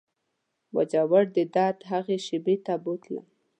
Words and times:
باجوړ 0.73 1.23
د 1.35 1.37
درد 1.55 1.79
هغې 1.91 2.17
شېبې 2.25 2.55
ته 2.65 2.73
بوتلم. 2.83 3.25